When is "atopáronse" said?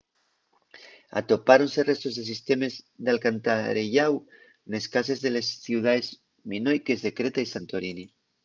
1.19-1.87